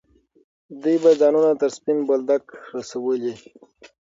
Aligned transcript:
دوی 0.81 0.95
به 1.03 1.11
ځانونه 1.21 1.51
تر 1.61 1.69
سپین 1.77 1.99
بولدکه 2.07 2.55
رسولي. 2.75 3.33